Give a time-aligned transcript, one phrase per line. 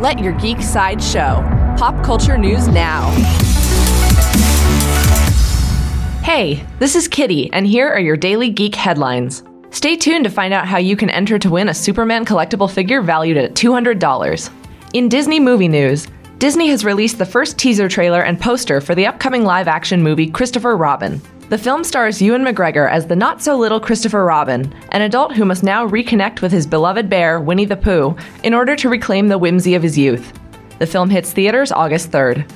[0.00, 1.44] Let your geek side show.
[1.76, 3.10] Pop culture news now.
[6.22, 9.42] Hey, this is Kitty, and here are your daily geek headlines.
[9.68, 13.02] Stay tuned to find out how you can enter to win a Superman collectible figure
[13.02, 14.50] valued at $200.
[14.94, 16.08] In Disney movie news,
[16.38, 20.30] Disney has released the first teaser trailer and poster for the upcoming live action movie
[20.30, 21.20] Christopher Robin.
[21.50, 25.44] The film stars Ewan McGregor as the not so little Christopher Robin, an adult who
[25.44, 29.36] must now reconnect with his beloved bear, Winnie the Pooh, in order to reclaim the
[29.36, 30.32] whimsy of his youth.
[30.78, 32.48] The film hits theaters August 3rd.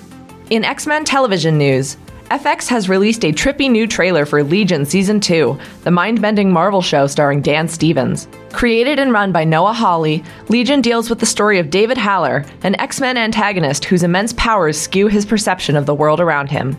[0.50, 1.96] In X Men television news,
[2.30, 6.80] FX has released a trippy new trailer for Legion Season 2, the mind bending Marvel
[6.80, 8.28] show starring Dan Stevens.
[8.52, 12.78] Created and run by Noah Hawley, Legion deals with the story of David Haller, an
[12.80, 16.76] X Men antagonist whose immense powers skew his perception of the world around him.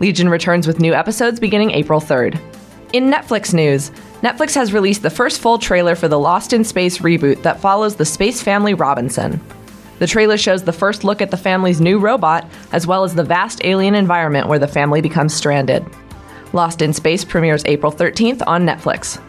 [0.00, 2.40] Legion returns with new episodes beginning April 3rd.
[2.92, 3.90] In Netflix news,
[4.22, 7.96] Netflix has released the first full trailer for the Lost in Space reboot that follows
[7.96, 9.40] the space family Robinson.
[9.98, 13.24] The trailer shows the first look at the family's new robot, as well as the
[13.24, 15.84] vast alien environment where the family becomes stranded.
[16.52, 19.20] Lost in Space premieres April 13th on Netflix.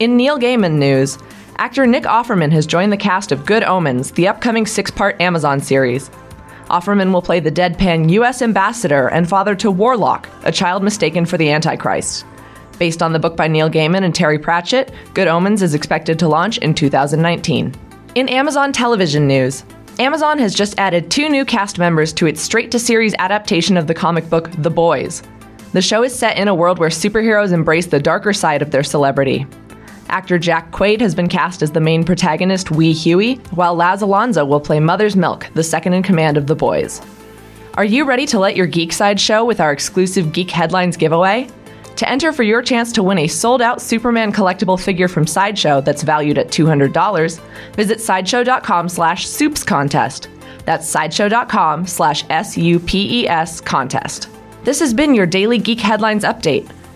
[0.00, 1.18] In Neil Gaiman news,
[1.56, 5.60] actor Nick Offerman has joined the cast of Good Omens, the upcoming six part Amazon
[5.60, 6.10] series.
[6.74, 8.42] Offerman will play the deadpan U.S.
[8.42, 12.26] ambassador and father to Warlock, a child mistaken for the Antichrist.
[12.80, 16.26] Based on the book by Neil Gaiman and Terry Pratchett, Good Omens is expected to
[16.26, 17.72] launch in 2019.
[18.16, 19.64] In Amazon television news,
[20.00, 23.86] Amazon has just added two new cast members to its straight to series adaptation of
[23.86, 25.22] the comic book The Boys.
[25.74, 28.82] The show is set in a world where superheroes embrace the darker side of their
[28.82, 29.46] celebrity.
[30.14, 34.44] Actor Jack Quaid has been cast as the main protagonist, Wee Hughie, while Laz Alonso
[34.44, 37.02] will play Mother's Milk, the second in command of the boys.
[37.74, 41.48] Are you ready to let your geek side show with our exclusive Geek Headlines giveaway?
[41.96, 45.80] To enter for your chance to win a sold out Superman collectible figure from Sideshow
[45.80, 47.40] that's valued at $200,
[47.74, 50.28] visit sideshow.com slash supes contest.
[50.64, 54.28] That's sideshow.com slash S U P E S contest.
[54.62, 56.70] This has been your daily Geek Headlines update.